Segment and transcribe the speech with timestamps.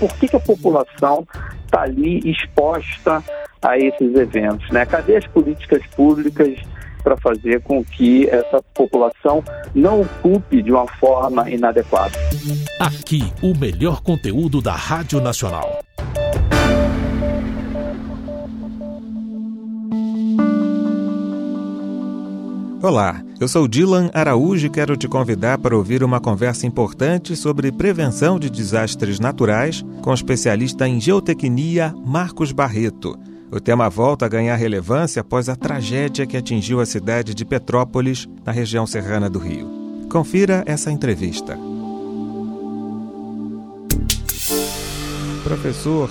[0.00, 1.26] por que, que a população
[1.66, 3.22] está ali exposta
[3.62, 4.86] a esses eventos, né?
[4.86, 6.58] Cadê as políticas públicas
[7.04, 9.44] para fazer com que essa população
[9.74, 12.12] não ocupe de uma forma inadequada?
[12.80, 15.80] Aqui, o melhor conteúdo da Rádio Nacional.
[22.82, 27.70] Olá, eu sou Dylan Araújo e quero te convidar para ouvir uma conversa importante sobre
[27.70, 33.18] prevenção de desastres naturais com o especialista em geotecnia Marcos Barreto.
[33.52, 38.26] O tema volta a ganhar relevância após a tragédia que atingiu a cidade de Petrópolis,
[38.46, 39.68] na região serrana do Rio.
[40.10, 41.58] Confira essa entrevista.
[45.44, 46.10] Professor,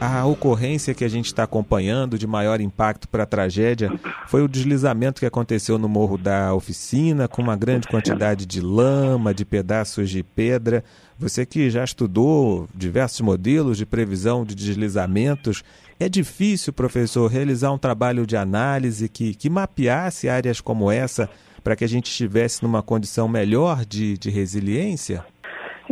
[0.00, 3.92] a ocorrência que a gente está acompanhando de maior impacto para a tragédia
[4.26, 9.34] foi o deslizamento que aconteceu no Morro da Oficina, com uma grande quantidade de lama,
[9.34, 10.82] de pedaços de pedra.
[11.18, 15.62] Você que já estudou diversos modelos de previsão de deslizamentos,
[15.98, 21.28] é difícil, professor, realizar um trabalho de análise que, que mapeasse áreas como essa
[21.62, 25.22] para que a gente estivesse numa condição melhor de, de resiliência?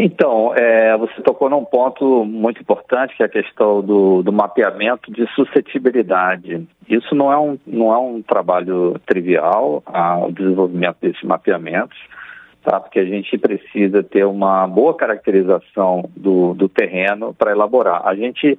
[0.01, 5.11] Então, é, você tocou num ponto muito importante, que é a questão do, do, mapeamento
[5.11, 6.69] de suscetibilidade.
[6.89, 9.83] Isso não é um, não é um trabalho trivial,
[10.25, 11.99] o desenvolvimento desses mapeamentos,
[12.63, 12.79] tá?
[12.79, 18.07] porque a gente precisa ter uma boa caracterização do, do terreno para elaborar.
[18.07, 18.57] A gente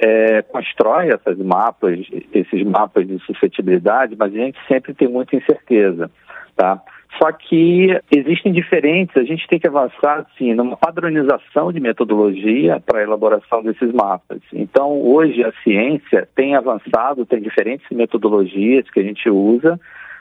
[0.00, 2.00] é, constrói essas mapas,
[2.34, 6.10] esses mapas de suscetibilidade, mas a gente sempre tem muita incerteza.
[6.56, 6.82] Tá?
[7.18, 13.00] Só que existem diferentes, a gente tem que avançar assim, numa padronização de metodologia para
[13.00, 14.40] a elaboração desses mapas.
[14.52, 19.78] Então, hoje a ciência tem avançado, tem diferentes metodologias que a gente usa,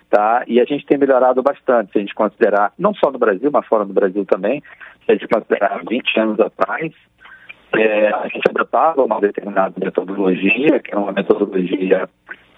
[0.09, 0.44] tá?
[0.48, 3.66] E a gente tem melhorado bastante, se a gente considerar, não só no Brasil, mas
[3.66, 4.61] fora do Brasil também,
[5.05, 6.92] se a gente considerar 20 anos atrás,
[7.73, 12.09] é, a gente adotava uma determinada metodologia, que é uma metodologia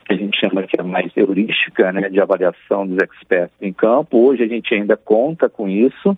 [0.04, 4.18] que a gente chama que é mais heurística, né, de avaliação dos experts em campo.
[4.18, 6.18] Hoje a gente ainda conta com isso,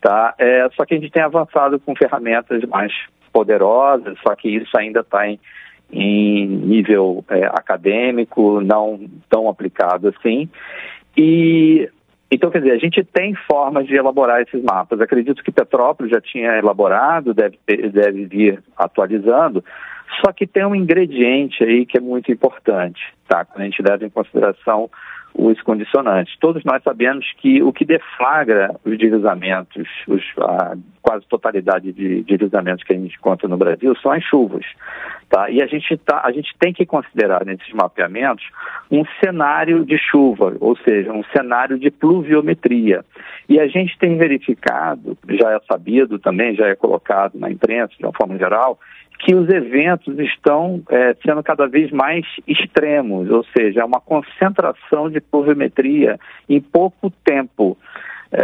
[0.00, 0.34] tá?
[0.38, 2.92] É, só que a gente tem avançado com ferramentas mais
[3.32, 5.38] poderosas, só que isso ainda está em,
[5.92, 10.48] em, nível é, acadêmico, não tão aplicado assim.
[11.16, 11.88] E
[12.32, 15.00] então, quer dizer, a gente tem formas de elaborar esses mapas.
[15.00, 19.64] Acredito que Petrópolis já tinha elaborado, deve, deve vir atualizando,
[20.24, 23.44] só que tem um ingrediente aí que é muito importante, tá?
[23.44, 24.90] Quando a gente leva em consideração
[25.34, 26.36] os condicionantes.
[26.38, 32.84] Todos nós sabemos que o que deflagra os deslizamentos, os, a quase totalidade de deslizamentos
[32.84, 34.64] que a gente conta no Brasil, são as chuvas.
[35.28, 35.48] Tá?
[35.48, 38.44] E a gente, tá, a gente tem que considerar nesses mapeamentos
[38.90, 43.04] um cenário de chuva, ou seja, um cenário de pluviometria.
[43.48, 48.04] E a gente tem verificado, já é sabido também, já é colocado na imprensa de
[48.04, 48.78] uma forma geral,
[49.20, 55.20] que os eventos estão é, sendo cada vez mais extremos, ou seja, uma concentração de
[55.20, 57.76] pluviometria em pouco tempo.
[58.32, 58.42] É,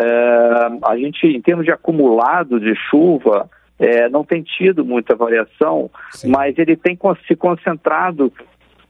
[0.85, 3.49] a gente, em termos de acumulado de chuva,
[3.79, 6.29] é, não tem tido muita variação, Sim.
[6.29, 8.31] mas ele tem se concentrado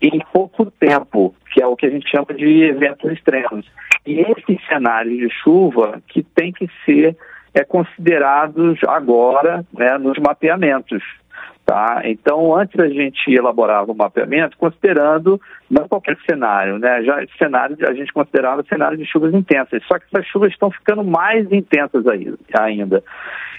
[0.03, 3.65] em pouco tempo, que é o que a gente chama de eventos extremos.
[4.05, 7.17] E esses cenários de chuva que tem que ser
[7.55, 11.03] é, considerados agora né, nos mapeamentos.
[11.66, 12.03] Tá?
[12.04, 17.03] Então, antes a gente elaborava o mapeamento considerando não qualquer cenário, né?
[17.03, 21.03] Já cenário a gente considerava cenário de chuvas intensas, só que essas chuvas estão ficando
[21.03, 23.03] mais intensas aí, ainda.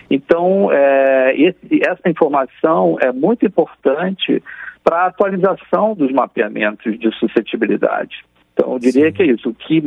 [0.10, 4.42] Então, é, esse, essa informação é muito importante
[4.82, 8.24] para a atualização dos mapeamentos de suscetibilidade.
[8.54, 9.12] Então, eu diria Sim.
[9.12, 9.50] que é isso.
[9.50, 9.84] O, que,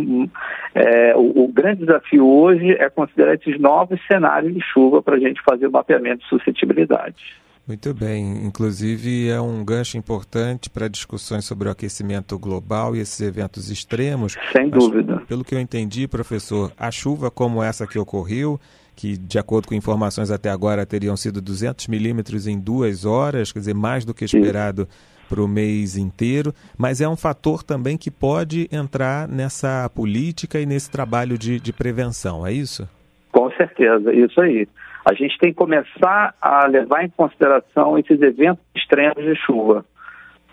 [0.75, 5.19] é, o, o, grande desafio hoje é considerar esses novos cenários de chuva para a
[5.19, 7.41] gente fazer o mapeamento de suscetibilidade.
[7.71, 8.45] Muito bem.
[8.45, 14.37] Inclusive, é um gancho importante para discussões sobre o aquecimento global e esses eventos extremos.
[14.51, 15.23] Sem Mas, dúvida.
[15.29, 18.59] Pelo que eu entendi, professor, a chuva como essa que ocorreu,
[18.97, 23.61] que de acordo com informações até agora teriam sido 200 milímetros em duas horas, quer
[23.61, 24.89] dizer, mais do que esperado
[25.29, 30.67] para o mês inteiro, mas é um fator também que pode entrar nessa política e
[30.67, 32.89] nesse trabalho de, de prevenção, é isso?
[33.31, 34.67] Com certeza, isso aí
[35.05, 39.85] a gente tem que começar a levar em consideração esses eventos extremos de chuva,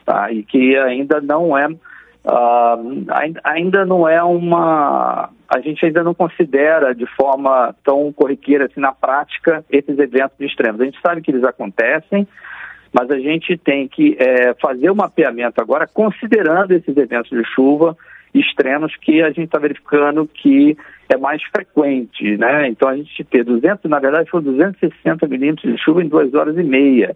[0.05, 0.31] tá?
[0.31, 3.05] E que ainda não é uh,
[3.43, 8.91] ainda não é uma a gente ainda não considera de forma tão corriqueira assim na
[8.91, 10.81] prática esses eventos extremos.
[10.81, 12.27] A gente sabe que eles acontecem,
[12.91, 17.97] mas a gente tem que é, fazer o mapeamento agora considerando esses eventos de chuva
[18.39, 20.77] extremos que a gente está verificando que
[21.09, 22.67] é mais frequente, né?
[22.67, 26.57] Então a gente ter 200, na verdade foram 260 milímetros de chuva em duas horas
[26.57, 27.15] e meia.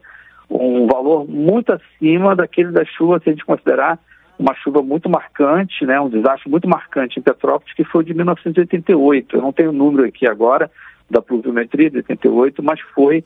[0.50, 3.97] um valor muito acima daquele da chuva, se a gente considerar
[4.38, 9.35] uma chuva muito marcante, né, um desastre muito marcante em Petrópolis, que foi de 1988.
[9.35, 10.69] Eu não tenho o número aqui agora
[11.09, 13.24] da pluviometria de 88, mas foi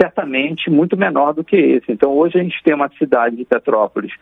[0.00, 1.90] certamente muito menor do que esse.
[1.90, 4.12] Então, hoje a gente tem uma cidade de Petrópolis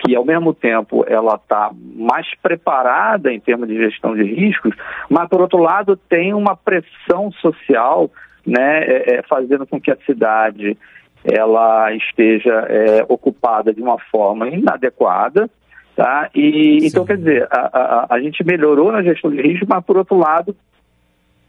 [0.00, 4.74] que, ao mesmo tempo, ela está mais preparada em termos de gestão de riscos,
[5.08, 8.10] mas, por outro lado, tem uma pressão social,
[8.46, 10.76] né, é, é, fazendo com que a cidade
[11.22, 15.50] ela esteja é, ocupada de uma forma inadequada,
[15.94, 16.30] tá?
[16.34, 19.98] E então quer dizer, a, a, a gente melhorou na gestão de risco, mas por
[19.98, 20.56] outro lado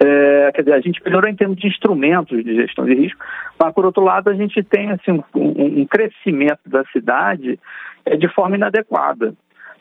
[0.03, 3.23] é, quer dizer, a gente melhorou em termos de instrumentos de gestão de risco,
[3.57, 7.59] mas por outro lado a gente tem assim, um, um crescimento da cidade
[8.17, 9.33] de forma inadequada.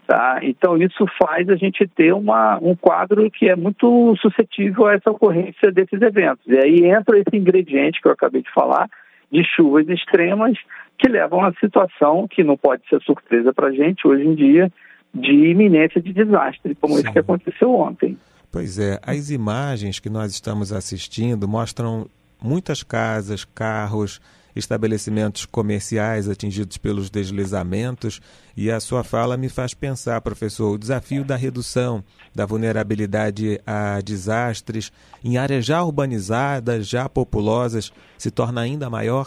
[0.07, 0.41] Tá?
[0.43, 5.11] Então isso faz a gente ter uma, um quadro que é muito suscetível a essa
[5.11, 6.45] ocorrência desses eventos.
[6.49, 8.89] E aí entra esse ingrediente que eu acabei de falar,
[9.31, 10.59] de chuvas extremas,
[10.99, 14.73] que levam a situação que não pode ser surpresa para a gente hoje em dia,
[15.15, 17.03] de iminência de desastre, como Sim.
[17.03, 18.19] isso que aconteceu ontem.
[18.53, 22.09] Pois é, as imagens que nós estamos assistindo mostram
[22.43, 24.21] muitas casas, carros,
[24.55, 28.21] estabelecimentos comerciais atingidos pelos deslizamentos
[28.57, 32.03] e a sua fala me faz pensar, professor, o desafio da redução
[32.35, 34.93] da vulnerabilidade a desastres
[35.25, 39.27] em áreas já urbanizadas, já populosas, se torna ainda maior?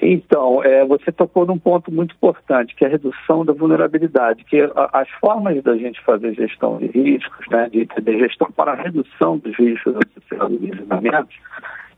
[0.00, 4.60] Então, é, você tocou num ponto muito importante, que é a redução da vulnerabilidade, que
[4.60, 8.82] a, as formas da gente fazer gestão de riscos, né, de, de gestão para a
[8.82, 11.36] redução dos riscos associados aos deslizamentos,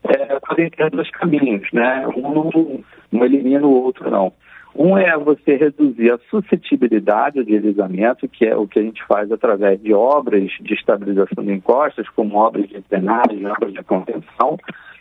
[0.03, 2.07] é, ter dois caminhos, né?
[2.15, 4.33] Um não, não elimina o outro, não.
[4.75, 9.31] Um é você reduzir a suscetibilidade ao deslizamento, que é o que a gente faz
[9.31, 14.57] através de obras de estabilização de encostas, como obras de drenagem, obras de contenção,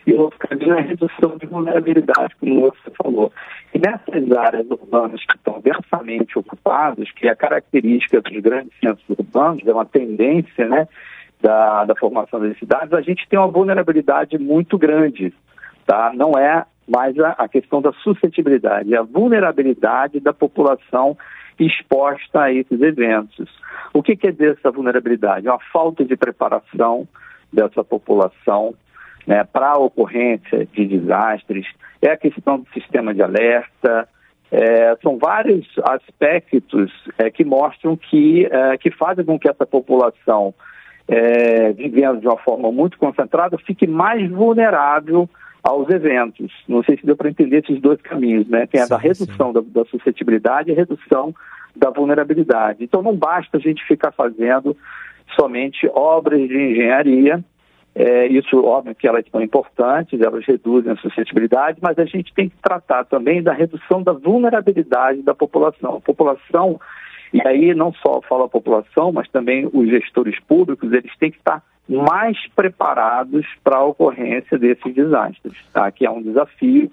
[0.07, 3.31] e o outro caminho é a redução de vulnerabilidade, como você falou.
[3.75, 9.05] E nessas áreas urbanas que estão densamente ocupadas, que é a característica dos grandes centros
[9.11, 10.89] urbanos, é uma tendência né,
[11.41, 15.33] da, da formação das cidades, a gente tem uma vulnerabilidade muito grande.
[15.87, 16.13] Tá?
[16.15, 21.17] Não é mais a, a questão da suscetibilidade, é a vulnerabilidade da população
[21.59, 23.49] exposta a esses eventos.
[23.93, 25.47] O que quer dizer essa vulnerabilidade?
[25.47, 27.07] É uma falta de preparação
[27.53, 28.75] dessa população
[29.27, 31.67] né, para a ocorrência de desastres,
[32.01, 34.09] é a questão do sistema de alerta,
[34.51, 40.55] é, são vários aspectos é, que mostram que, é, que fazem com que essa população,
[41.09, 45.29] é, vivendo de uma forma muito concentrada, fique mais vulnerável
[45.63, 46.53] aos eventos.
[46.69, 48.67] Não sei se deu para entender esses dois caminhos, né?
[48.67, 51.35] Tem a sim, da redução da, da, suscetibilidade e a redução
[51.75, 52.85] da vulnerabilidade.
[52.85, 54.77] Então não basta a gente ficar fazendo
[55.35, 57.43] somente obras de engenharia
[57.99, 62.49] é, isso, óbvio que elas são importantes, elas reduzem a suscetibilidade, mas a gente tem
[62.49, 65.97] que tratar também da redução da vulnerabilidade da população.
[65.97, 66.81] A população,
[67.33, 71.39] e aí não só fala a população, mas também os gestores públicos, eles têm que
[71.39, 75.91] estar mais preparados para a ocorrência desses desastres, tá?
[75.91, 76.91] que é um desafio,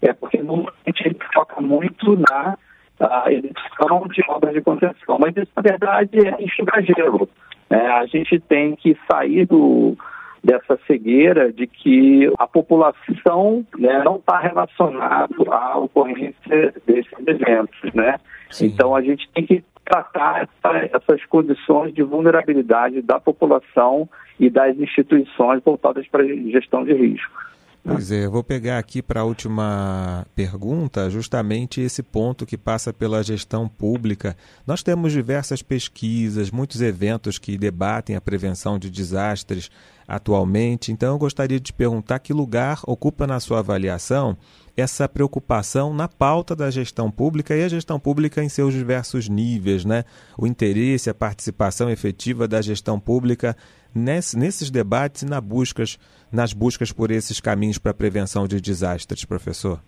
[0.00, 2.56] é porque normalmente a gente foca muito na
[3.00, 7.28] a execução de obras de contenção, mas isso na verdade é enxugar gelo.
[7.68, 9.96] É, a gente tem que sair do,
[10.44, 18.20] dessa cegueira de que a população né, não está relacionada à ocorrência desses eventos, né?
[18.50, 18.66] Sim.
[18.66, 24.08] Então a gente tem que tratar essa, essas condições de vulnerabilidade da população
[24.38, 27.52] e das instituições voltadas para a gestão de risco.
[27.84, 33.24] Pois é, vou pegar aqui para a última pergunta, justamente esse ponto que passa pela
[33.24, 34.36] gestão pública.
[34.64, 39.68] Nós temos diversas pesquisas, muitos eventos que debatem a prevenção de desastres
[40.06, 40.92] atualmente.
[40.92, 44.36] Então, eu gostaria de perguntar que lugar ocupa na sua avaliação
[44.76, 49.84] essa preocupação na pauta da gestão pública e a gestão pública em seus diversos níveis,
[49.84, 50.04] né?
[50.38, 53.56] O interesse, a participação efetiva da gestão pública
[53.94, 55.98] nesse, nesses debates e buscas,
[56.30, 59.80] nas buscas por esses caminhos para a prevenção de desastres, professor.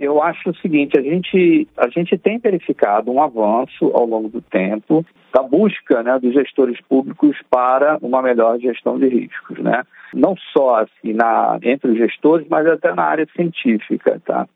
[0.00, 4.40] Eu acho o seguinte, a gente, a gente tem verificado um avanço ao longo do
[4.40, 9.84] tempo da busca né, dos gestores públicos para uma melhor gestão de riscos, né?
[10.14, 14.48] Não só assim, na, entre os gestores, mas até na área científica, tá?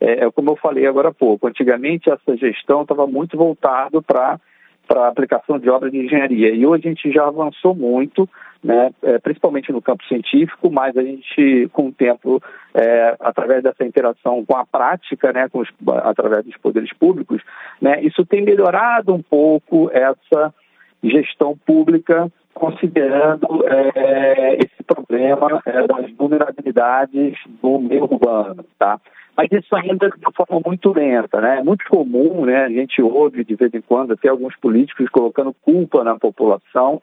[0.00, 4.38] É, é como eu falei agora há pouco, antigamente essa gestão estava muito voltada para
[4.86, 6.50] para aplicação de obras de engenharia.
[6.50, 8.28] E hoje a gente já avançou muito,
[8.62, 12.40] né, é, principalmente no campo científico, mas a gente, com o tempo,
[12.72, 15.68] é, através dessa interação com a prática, né, com os,
[16.04, 17.42] através dos poderes públicos,
[17.80, 20.54] né, isso tem melhorado um pouco essa
[21.02, 28.64] gestão pública, considerando é, esse problema é, das vulnerabilidades do meio urbano.
[28.78, 29.00] Tá?
[29.36, 31.58] mas isso ainda de forma muito lenta, né?
[31.58, 32.64] É muito comum, né?
[32.64, 37.00] A gente ouve de vez em quando até alguns políticos colocando culpa na população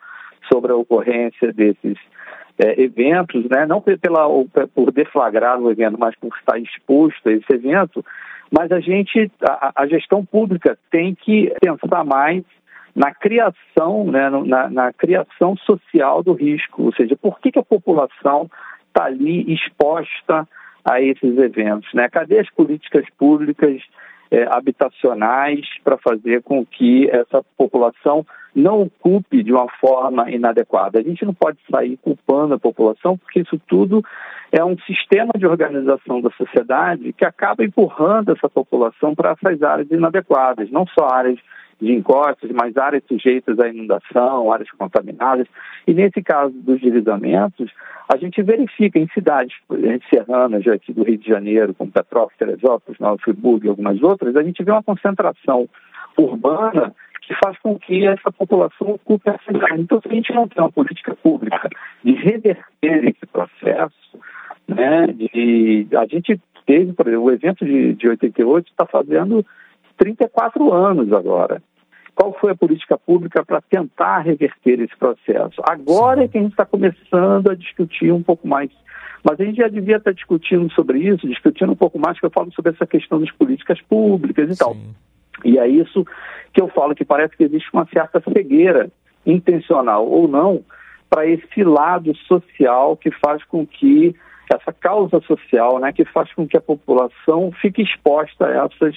[0.51, 1.98] sobre a ocorrência desses
[2.58, 3.65] é, eventos, né?
[3.65, 4.27] Não pela,
[4.74, 8.03] por deflagrar o evento, mas por estar exposto a esse evento.
[8.51, 12.44] Mas a gente, a, a gestão pública tem que pensar mais
[12.96, 17.63] na criação, né, na, na, criação social do risco, ou seja, por que, que a
[17.63, 18.50] população
[18.88, 20.48] está ali exposta
[20.84, 21.94] a esses eventos?
[21.94, 22.10] Né?
[22.10, 23.82] Cadê as políticas públicas
[24.32, 28.25] é, habitacionais para fazer com que essa população
[28.56, 31.00] não ocupe de uma forma inadequada?
[31.00, 34.03] A gente não pode sair culpando a população, porque isso tudo
[34.51, 39.89] é um sistema de organização da sociedade que acaba empurrando essa população para essas áreas
[39.91, 41.39] inadequadas, não só áreas
[41.79, 45.48] de encostas, mas áreas sujeitas à inundação, áreas contaminadas.
[45.88, 47.72] E nesse caso dos deslizamentos,
[48.12, 49.56] a gente verifica em cidades
[50.10, 54.44] serranas aqui do Rio de Janeiro, como Petrópolis, Teresópolis, Nova Friburgo e algumas outras, a
[54.44, 55.70] gente vê uma concentração
[56.18, 56.94] urbana
[57.29, 59.81] que faz com que essa população ocupe a cidade.
[59.81, 61.69] Então, se a gente não tem uma política pública
[62.03, 64.17] de reverter esse processo,
[64.67, 69.45] né, de, a gente teve, por exemplo, o evento de, de 88 está fazendo
[69.98, 71.62] 34 anos agora.
[72.15, 75.62] Qual foi a política pública para tentar reverter esse processo?
[75.63, 78.71] Agora é que a gente está começando a discutir um pouco mais.
[79.24, 82.31] Mas a gente já devia estar discutindo sobre isso, discutindo um pouco mais, que eu
[82.31, 84.63] falo sobre essa questão das políticas públicas e Sim.
[84.63, 84.75] tal.
[85.43, 86.05] E é isso
[86.53, 88.89] que eu falo, que parece que existe uma certa cegueira,
[89.25, 90.63] intencional ou não,
[91.10, 94.15] para esse lado social que faz com que
[94.51, 98.96] essa causa social, né, que faz com que a população fique exposta a essas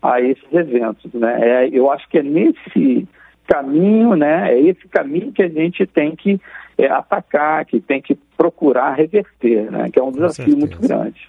[0.00, 1.12] a esses eventos.
[1.12, 1.38] Né?
[1.40, 3.06] É, eu acho que é nesse
[3.46, 6.40] caminho, né, é esse caminho que a gente tem que
[6.76, 11.28] é, atacar, que tem que procurar reverter, né, que é um desafio muito grande.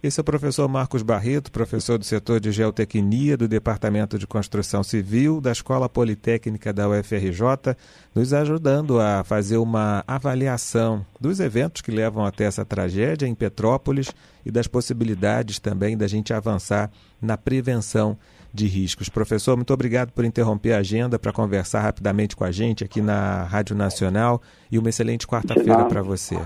[0.00, 4.84] Esse é o professor Marcos Barreto, professor do setor de geotecnia do Departamento de Construção
[4.84, 7.74] Civil da Escola Politécnica da UFRJ,
[8.14, 14.14] nos ajudando a fazer uma avaliação dos eventos que levam até essa tragédia em Petrópolis
[14.46, 18.16] e das possibilidades também da gente avançar na prevenção
[18.54, 19.08] de riscos.
[19.08, 23.42] Professor, muito obrigado por interromper a agenda para conversar rapidamente com a gente aqui na
[23.42, 24.40] Rádio Nacional
[24.70, 26.38] e uma excelente quarta-feira para você.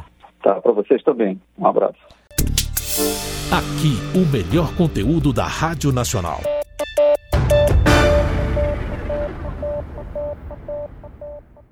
[0.42, 1.38] Tá, para vocês também.
[1.58, 2.11] Um abraço.
[3.52, 6.61] Aqui, o melhor conteúdo da Rádio Nacional.